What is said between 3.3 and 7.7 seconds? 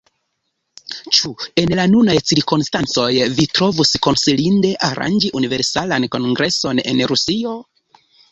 vi trovus konsilinde aranĝi Universalan Kongreson en Rusio?